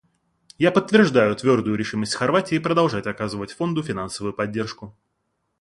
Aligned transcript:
Я 0.57 0.71
подтверждаю 0.71 1.35
твердую 1.35 1.75
решимость 1.75 2.15
Хорватии 2.15 2.57
продолжать 2.57 3.05
оказывать 3.05 3.51
Фонду 3.51 3.83
финансовую 3.83 4.33
поддержку. 4.33 4.97